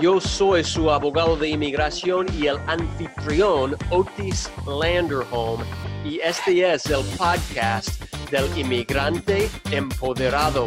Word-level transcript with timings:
yo 0.00 0.20
soy 0.20 0.62
su 0.62 0.90
abogado 0.90 1.36
de 1.36 1.48
inmigración 1.48 2.26
y 2.38 2.46
el 2.46 2.56
anfitrión 2.66 3.76
Otis 3.90 4.48
Landerholm 4.66 5.64
y 6.04 6.20
este 6.20 6.72
es 6.72 6.86
el 6.86 7.04
podcast 7.16 8.00
del 8.30 8.46
inmigrante 8.56 9.50
empoderado. 9.72 10.66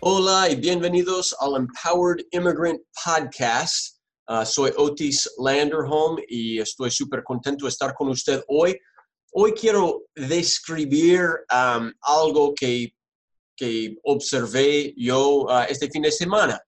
Hola 0.00 0.50
y 0.50 0.56
bienvenidos 0.56 1.34
al 1.40 1.56
Empowered 1.56 2.26
Immigrant 2.32 2.80
Podcast. 3.02 4.00
Uh, 4.28 4.44
soy 4.44 4.70
Otis 4.76 5.30
Landerholm 5.38 6.18
y 6.28 6.60
estoy 6.60 6.90
súper 6.90 7.22
contento 7.24 7.64
de 7.64 7.70
estar 7.70 7.94
con 7.94 8.08
usted 8.08 8.42
hoy. 8.48 8.78
Hoy 9.32 9.52
quiero 9.52 10.02
describir 10.14 11.22
algo 12.02 12.54
que, 12.54 12.92
que 13.56 13.96
observé 14.04 14.92
yo 14.96 15.44
uh, 15.44 15.64
este 15.68 15.88
fin 15.88 16.02
de 16.02 16.12
semana. 16.12 16.60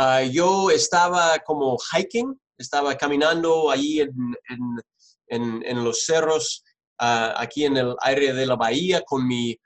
Ah, 0.00 0.22
yo 0.22 0.70
estaba 0.70 1.40
como 1.40 1.76
hiking, 1.76 2.32
estaba 2.56 2.96
caminando 2.96 3.68
ahí 3.68 3.98
en, 3.98 4.14
en, 5.26 5.84
los 5.84 6.04
cerros, 6.04 6.62
uh, 7.02 7.34
aquí 7.34 7.64
en 7.64 7.76
el 7.76 7.96
área 8.00 8.32
de 8.32 8.46
la 8.46 8.54
bahía 8.54 9.02
con 9.02 9.26
mi, 9.26 9.56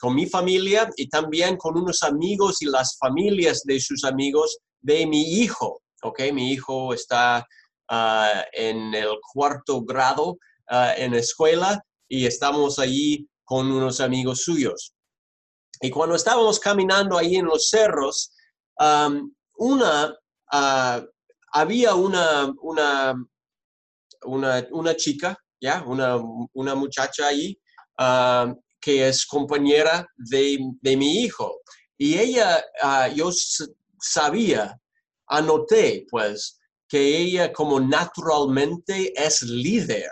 con 0.00 0.16
mi 0.16 0.26
familia 0.26 0.90
y 0.96 1.08
también 1.08 1.56
con 1.56 1.78
unos 1.78 2.02
amigos 2.02 2.60
y 2.62 2.66
las 2.66 2.98
familias 2.98 3.62
de 3.62 3.78
sus 3.78 4.02
amigos 4.02 4.58
de 4.80 5.06
mi 5.06 5.22
hijo. 5.22 5.82
Okay, 6.02 6.32
mi 6.32 6.50
hijo 6.50 6.92
está 6.92 7.46
uh, 7.92 8.40
en 8.52 8.92
el 8.92 9.20
cuarto 9.32 9.82
grado 9.82 10.36
en 10.96 11.14
escuela 11.14 11.80
y 12.08 12.26
estamos 12.26 12.80
allí 12.80 13.28
con 13.44 13.70
unos 13.70 14.00
amigos 14.00 14.42
suyos. 14.42 14.92
Y 15.80 15.90
cuando 15.90 16.16
estábamos 16.16 16.58
caminando 16.58 17.16
ahí 17.16 17.36
en 17.36 17.46
los 17.46 17.68
cerros, 17.70 18.32
una, 18.78 20.16
ah, 20.52 21.04
había 21.52 21.94
una, 21.94 22.52
una, 22.62 23.14
una, 24.24 24.96
chica, 24.96 25.36
¿ya? 25.60 25.82
Una, 25.86 26.16
una 26.52 26.74
muchacha 26.74 27.28
ahí 27.28 27.58
ah, 27.98 28.54
que 28.80 29.08
es 29.08 29.26
compañera 29.26 30.06
de, 30.16 30.58
mi 30.96 31.22
hijo. 31.22 31.60
Y 31.96 32.18
ella, 32.18 32.64
ah, 32.82 33.08
yo 33.08 33.30
sabía, 34.00 34.78
anoté, 35.26 36.06
pues, 36.10 36.58
que 36.88 37.18
ella 37.18 37.52
como 37.52 37.80
naturalmente 37.80 39.12
es 39.16 39.42
líder. 39.42 40.10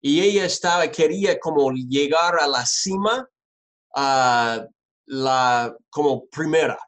Y 0.00 0.20
ella 0.20 0.44
estaba, 0.44 0.90
quería 0.90 1.38
como 1.38 1.70
llegar 1.72 2.40
a 2.40 2.46
la 2.46 2.64
cima 2.64 3.28
la, 5.06 5.76
como 5.90 6.26
primera, 6.28 6.78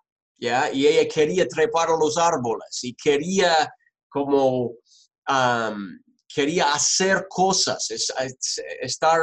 ¿ya? 0.41 0.73
Y 0.73 0.87
ella 0.87 1.09
quería 1.09 1.47
trepar 1.47 1.91
a 1.91 1.97
los 1.97 2.17
árboles 2.17 2.81
y 2.83 2.95
quería 2.95 3.73
como, 4.09 4.73
quería 6.35 6.73
hacer 6.73 7.27
cosas, 7.29 7.89
estar 8.81 9.21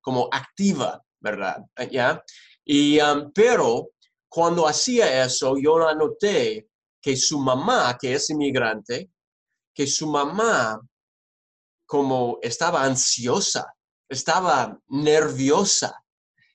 como 0.00 0.28
activa, 0.32 1.02
¿verdad? 1.20 1.58
¿Ya? 1.90 2.22
Y, 2.64 2.98
pero 3.34 3.90
cuando 4.28 4.66
hacía 4.66 5.24
eso, 5.24 5.56
yo 5.60 5.86
anoté 5.86 6.68
que 7.00 7.16
su 7.16 7.38
mamá, 7.38 7.98
que 8.00 8.14
es 8.14 8.30
inmigrante, 8.30 9.10
que 9.74 9.86
su 9.86 10.06
mamá 10.06 10.80
como 11.86 12.38
estaba 12.40 12.84
ansiosa, 12.84 13.74
estaba 14.08 14.78
nerviosa 14.88 16.02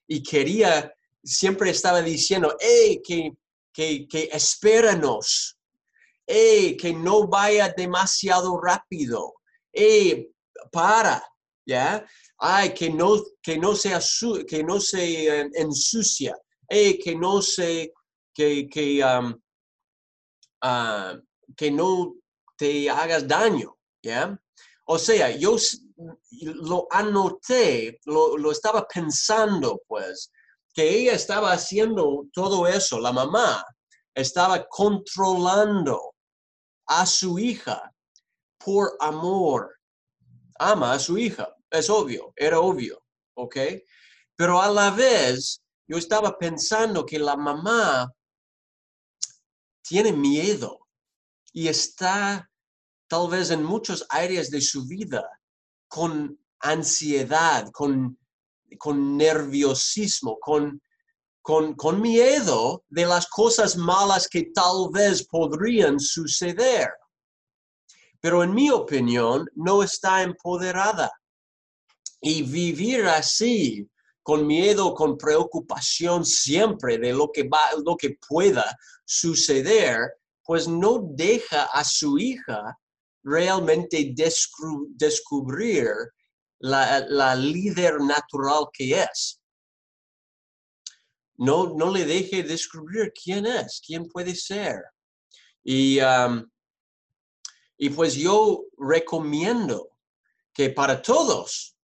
y 0.08 0.24
quería, 0.24 0.92
siempre 1.24 1.70
estaba 1.70 2.02
diciendo, 2.02 2.56
hey, 2.60 3.02
que, 3.06 3.32
que, 3.78 4.08
que 4.08 4.28
espéranos, 4.34 5.56
que 6.26 6.94
no 6.98 7.28
vaya 7.28 7.72
demasiado 7.78 8.60
rápido, 8.60 9.36
hey, 9.72 10.34
para, 10.72 11.24
¿ya? 11.64 12.04
Ay, 12.40 12.74
que 12.74 12.90
no, 12.90 13.24
que 13.40 13.56
no, 13.60 13.76
sea 13.76 14.00
que 14.48 14.64
no 14.64 14.80
se 14.80 15.48
ensucia, 15.54 16.36
hey, 16.68 16.98
que 16.98 17.16
no 17.16 17.40
se, 17.44 17.94
que, 18.34 18.68
que, 18.68 19.04
ah, 20.64 21.20
que 21.56 21.70
no 21.70 22.16
te 22.58 22.90
hagas 22.90 23.28
daño, 23.28 23.78
¿ya? 24.02 24.42
O 24.88 24.98
sea, 24.98 25.30
yo 25.30 25.56
lo 26.32 26.88
anoté, 26.90 28.00
lo, 28.06 28.38
lo, 28.38 28.52
estaba 28.52 28.88
pensando, 28.88 29.84
pues, 29.88 30.32
que 30.78 30.88
ella 30.88 31.14
estaba 31.14 31.54
haciendo 31.54 32.28
todo 32.32 32.68
eso, 32.68 33.00
la 33.00 33.12
mamá 33.12 33.66
estaba 34.14 34.64
controlando 34.70 36.14
a 36.86 37.04
su 37.08 37.40
hija 37.40 37.92
por 38.64 38.96
amor. 39.00 39.76
Ama 40.60 40.94
a 40.94 41.00
su 41.00 41.18
hija, 41.18 41.52
es 41.72 41.90
obvio, 41.90 42.32
era 42.36 42.60
obvio, 42.60 43.04
¿ok? 43.34 43.58
Pero 44.36 44.62
a 44.62 44.70
la 44.70 44.92
vez, 44.92 45.64
yo 45.88 45.98
estaba 45.98 46.38
pensando 46.38 47.08
que 47.08 47.18
la 47.18 47.36
mamá 47.36 48.14
tiene 49.82 50.14
miedo 50.14 50.78
y 51.54 51.70
está 51.70 52.48
tal 53.08 53.32
vez 53.32 53.50
en 53.50 53.64
muchas 53.64 54.06
áreas 54.10 54.52
de 54.52 54.62
su 54.62 54.86
vida 54.86 55.28
con 55.88 56.40
ansiedad, 56.60 57.68
con, 57.72 58.20
con 58.78 59.18
nerviosismo, 59.18 60.38
con, 60.40 60.82
con, 61.42 61.76
con 61.76 62.02
miedo 62.02 62.84
de 62.90 63.06
las 63.06 63.28
cosas 63.28 63.76
malas 63.78 64.28
que 64.28 64.52
tal 64.54 64.90
vez 64.92 65.26
podrían 65.28 66.00
suceder. 66.00 66.90
Pero 68.20 68.44
en 68.44 68.54
mi 68.54 68.70
opinión, 68.70 69.48
no 69.56 69.84
está 69.84 70.24
empoderada. 70.24 71.12
Y 72.20 72.42
vivir 72.42 73.06
así, 73.06 73.88
con 74.24 74.46
miedo, 74.46 74.94
con 74.94 75.18
preocupación 75.18 76.26
siempre 76.26 76.98
de 76.98 77.14
lo 77.14 77.32
que, 77.32 77.44
va, 77.44 77.62
lo 77.86 77.96
que 77.96 78.18
pueda 78.28 78.78
suceder, 79.06 80.00
pues 80.44 80.68
no 80.68 81.02
deja 81.12 81.64
a 81.66 81.84
su 81.84 82.18
hija 82.18 82.78
realmente 83.24 84.14
descubrir 84.96 85.88
la, 86.60 87.36
líder 87.36 88.00
natural 88.02 88.68
que 88.74 89.02
es. 89.02 89.42
No, 91.38 91.76
no 91.76 91.92
le 91.92 92.06
deje 92.06 92.44
descubrir 92.44 93.14
quién 93.14 93.46
es, 93.46 93.82
quién 93.86 94.08
puede 94.08 94.36
ser. 94.36 94.82
Y, 95.64 96.00
y 97.78 97.90
pues 97.90 98.16
yo 98.16 98.64
recomiendo 98.78 99.98
que 100.54 100.72
para 100.72 101.02
todos 101.02 101.76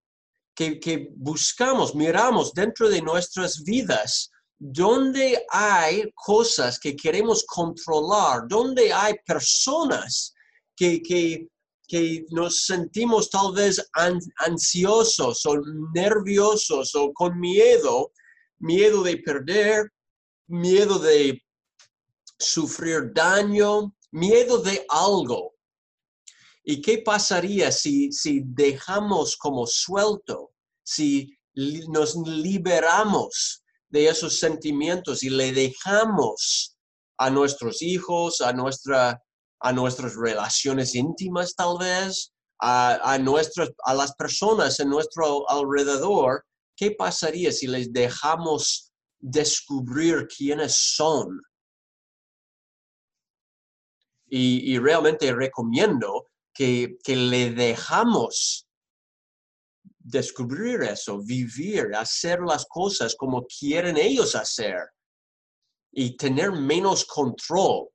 que, 0.55 0.79
que, 0.79 1.09
buscamos, 1.15 1.93
miramos 1.93 2.53
dentro 2.53 2.89
de 2.89 3.01
nuestras 3.01 3.63
vidas 3.63 4.31
donde 4.57 5.43
hay 5.49 6.09
cosas 6.15 6.79
que 6.79 6.95
queremos 6.95 7.43
controlar, 7.45 8.47
donde 8.47 8.93
hay 8.93 9.15
personas 9.25 10.33
que, 10.75 11.01
que, 11.01 11.47
que 11.93 12.25
nos 12.31 12.65
sentimos 12.65 13.29
tal 13.29 13.53
vez 13.53 13.79
ansiosos 14.39 15.45
o 15.45 15.61
nerviosos 15.93 16.95
o 16.95 17.13
con 17.13 17.39
miedo, 17.39 18.11
miedo 18.57 19.03
de 19.03 19.17
perder, 19.17 19.91
miedo 20.47 20.97
de 20.97 21.39
sufrir 22.39 23.13
daño, 23.13 23.95
miedo 24.11 24.57
de 24.57 24.83
algo. 24.89 25.53
¿Y 26.63 26.81
qué 26.81 26.97
pasaría 26.97 27.71
si, 27.71 28.11
si 28.11 28.41
dejamos 28.43 29.37
como 29.37 29.67
suelto, 29.67 30.51
si 30.83 31.37
nos 31.89 32.15
liberamos 32.15 33.63
de 33.87 34.07
esos 34.07 34.39
sentimientos 34.39 35.21
y 35.21 35.29
le 35.29 35.51
dejamos 35.51 36.75
a 37.19 37.29
nuestros 37.29 37.83
hijos, 37.83 38.41
a 38.41 38.51
nuestra 38.51 39.21
a 39.63 39.71
nuestras 39.71 40.15
relaciones 40.15 40.93
íntimas 40.93 41.55
tal 41.55 41.77
vez, 41.79 42.33
a, 42.59 43.13
a, 43.13 43.17
nuestras, 43.17 43.71
a 43.85 43.93
las 43.93 44.13
personas 44.15 44.79
en 44.81 44.89
nuestro 44.89 45.49
alrededor, 45.49 46.45
¿qué 46.75 46.91
pasaría 46.91 47.51
si 47.51 47.67
les 47.67 47.91
dejamos 47.91 48.91
descubrir 49.19 50.27
quiénes 50.27 50.75
son? 50.75 51.41
Y, 54.27 54.73
y 54.73 54.79
realmente 54.79 55.31
recomiendo 55.33 56.27
que, 56.53 56.97
que 57.01 57.15
le 57.15 57.51
dejamos 57.51 58.67
descubrir 59.99 60.81
eso, 60.83 61.19
vivir, 61.23 61.95
hacer 61.95 62.41
las 62.41 62.65
cosas 62.65 63.15
como 63.15 63.45
quieren 63.45 63.95
ellos 63.95 64.35
hacer 64.35 64.89
y 65.93 66.17
tener 66.17 66.51
menos 66.51 67.05
control. 67.05 67.92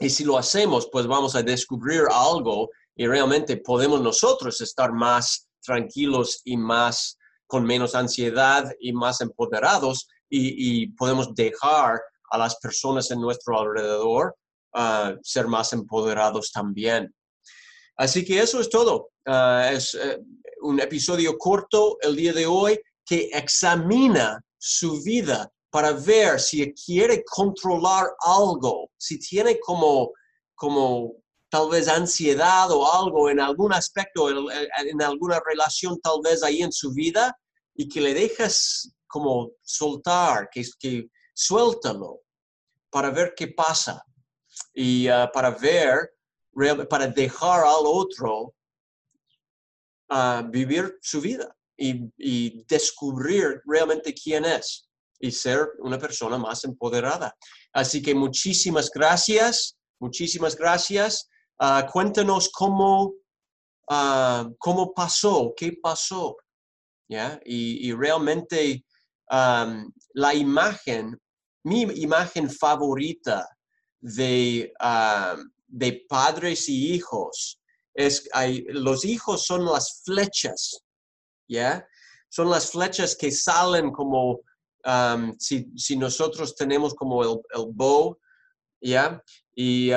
Y 0.00 0.10
si 0.10 0.24
lo 0.24 0.38
hacemos, 0.38 0.88
pues 0.92 1.06
vamos 1.06 1.34
a 1.34 1.42
descubrir 1.42 2.02
algo 2.10 2.70
y 2.94 3.06
realmente 3.06 3.56
podemos 3.56 4.00
nosotros 4.00 4.60
estar 4.60 4.92
más 4.92 5.48
tranquilos 5.60 6.40
y 6.44 6.56
más 6.56 7.18
con 7.46 7.64
menos 7.64 7.94
ansiedad 7.94 8.70
y 8.80 8.92
más 8.92 9.20
empoderados 9.20 10.08
y, 10.30 10.88
podemos 10.88 11.34
dejar 11.34 12.00
a 12.30 12.38
las 12.38 12.56
personas 12.56 13.10
en 13.10 13.20
nuestro 13.20 13.58
alrededor 13.58 14.36
uh, 14.74 15.16
ser 15.22 15.48
más 15.48 15.72
empoderados 15.72 16.52
también. 16.52 17.14
Así 17.96 18.24
que 18.24 18.40
eso 18.40 18.60
es 18.60 18.68
todo. 18.68 19.10
Uh, 19.26 19.72
es 19.72 19.94
uh, 19.94 20.22
un 20.60 20.80
episodio 20.80 21.38
corto 21.38 21.96
el 22.02 22.14
día 22.14 22.34
de 22.34 22.44
hoy 22.44 22.78
que 23.06 23.30
examina 23.32 24.38
su 24.58 25.02
vida 25.02 25.50
para 25.70 25.92
ver 25.92 26.40
si 26.40 26.72
quiere 26.72 27.22
controlar 27.24 28.06
algo, 28.20 28.90
si 28.96 29.18
tiene 29.18 29.60
como, 29.60 30.12
como 30.54 31.12
tal 31.50 31.68
vez 31.70 31.88
ansiedad 31.88 32.70
o 32.70 32.90
algo 32.90 33.28
en 33.28 33.40
algún 33.40 33.72
aspecto, 33.72 34.30
en, 34.30 35.02
alguna 35.02 35.40
relación 35.44 36.00
tal 36.00 36.20
vez 36.22 36.42
ahí 36.42 36.62
en 36.62 36.72
su 36.72 36.92
vida, 36.92 37.38
y 37.74 37.88
que 37.88 38.00
le 38.00 38.14
dejas 38.14 38.92
como 39.06 39.52
soltar, 39.62 40.48
que, 40.50 40.64
que 40.78 41.08
suéltalo 41.34 42.20
para 42.90 43.10
ver 43.10 43.34
qué 43.36 43.48
pasa. 43.48 44.02
Y 44.74 45.08
uh, 45.08 45.30
para 45.32 45.50
ver, 45.50 46.10
para 46.88 47.06
dejar 47.06 47.60
al 47.60 47.84
otro 47.84 48.54
uh, 50.10 50.42
vivir 50.48 50.98
su 51.00 51.20
vida 51.20 51.54
y 51.76 52.64
descubrir 52.64 53.62
realmente 53.64 54.12
quién 54.12 54.44
es 54.44 54.87
y 55.18 55.30
ser 55.30 55.68
una 55.78 55.98
persona 55.98 56.38
más 56.38 56.64
empoderada. 56.64 57.34
Así 57.72 58.02
que 58.02 58.14
muchísimas 58.14 58.90
gracias, 58.90 59.76
muchísimas 60.00 60.56
gracias. 60.56 61.28
Ah, 61.58 61.88
cuéntanos 61.90 62.50
cómo, 62.50 63.14
ah, 63.90 64.48
cómo 64.58 64.92
pasó, 64.92 65.52
qué 65.56 65.78
pasó. 65.82 66.36
¿ya? 67.08 67.40
Y, 67.44 67.92
realmente 67.92 68.84
la 69.30 70.34
imagen, 70.34 71.18
mi 71.64 71.82
imagen 71.82 72.50
favorita 72.50 73.48
de, 74.00 74.72
de 75.66 76.06
padres 76.08 76.68
y 76.68 76.94
hijos 76.94 77.60
es, 77.94 78.28
los 78.68 79.04
hijos 79.04 79.44
son 79.44 79.64
las 79.64 80.02
flechas, 80.04 80.82
¿ya? 81.48 81.86
Son 82.30 82.48
las 82.48 82.70
flechas 82.70 83.16
que 83.16 83.30
salen 83.30 83.90
como, 83.90 84.40
si, 85.38 85.70
si, 85.76 85.96
nosotros 85.96 86.54
tenemos 86.54 86.94
como 86.94 87.22
el, 87.22 87.40
el 87.54 87.66
bow, 87.72 88.18
¿ya? 88.80 89.22
y, 89.60 89.90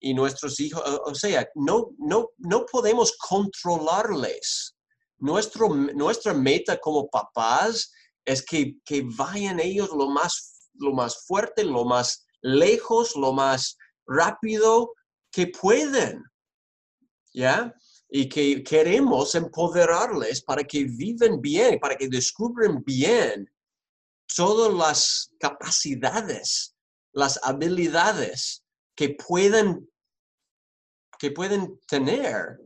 y 0.00 0.12
nuestros 0.12 0.58
hijos, 0.58 0.82
o, 1.06 1.14
sea, 1.14 1.48
no, 1.54 1.92
no, 1.98 2.30
no 2.38 2.66
podemos 2.66 3.16
controlarles. 3.16 4.74
Nuestro, 5.18 5.68
nuestra 5.68 6.34
meta 6.34 6.76
como 6.78 7.08
papás 7.08 7.92
es 8.24 8.44
que, 8.44 8.74
que 8.84 9.06
vayan 9.16 9.60
ellos 9.60 9.90
lo 9.96 10.08
más, 10.08 10.68
lo 10.74 10.92
más 10.92 11.24
fuerte, 11.28 11.62
lo 11.62 11.84
más 11.84 12.26
lejos, 12.42 13.14
lo 13.14 13.32
más 13.32 13.78
rápido 14.04 14.92
que 15.30 15.46
pueden. 15.46 16.24
¿Ya? 17.32 17.72
Y 18.10 18.28
que 18.28 18.64
queremos 18.64 19.36
empoderarles 19.36 20.42
para 20.42 20.64
que 20.64 20.86
viven 20.86 21.40
bien, 21.40 21.78
para 21.78 21.94
que 21.94 22.08
descubran 22.08 22.82
bien 22.82 23.48
todas 24.26 24.72
las 24.72 25.30
capacidades, 25.38 26.74
las 27.12 27.38
habilidades 27.42 28.64
que 28.96 29.10
pueden, 29.10 29.88
que 31.18 31.30
pueden 31.30 31.80
tener 31.88 32.58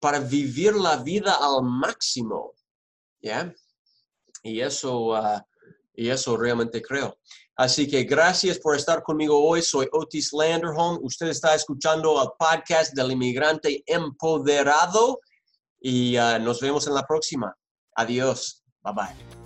para 0.00 0.20
vivir 0.20 0.74
la 0.74 0.96
vida 0.96 1.34
al 1.34 1.62
máximo. 1.62 2.52
¿Ya? 3.20 3.52
Y 4.42 4.60
eso, 4.60 5.14
ah, 5.14 5.44
y 5.94 6.08
eso 6.08 6.36
realmente 6.36 6.80
creo. 6.82 7.18
Así 7.56 7.88
que 7.88 8.04
gracias 8.04 8.58
por 8.58 8.76
estar 8.76 9.02
conmigo 9.02 9.42
hoy. 9.42 9.62
Soy 9.62 9.88
Otis 9.92 10.32
Landerholm. 10.32 10.98
Usted 11.02 11.28
está 11.28 11.54
escuchando 11.54 12.22
el 12.22 12.28
podcast 12.38 12.94
del 12.94 13.12
inmigrante 13.12 13.82
empoderado 13.86 15.20
y 15.80 16.16
ah, 16.16 16.38
nos 16.38 16.60
vemos 16.60 16.86
en 16.86 16.94
la 16.94 17.02
próxima. 17.02 17.56
Adiós. 17.96 18.62
Bye 18.82 18.92
bye. 18.94 19.45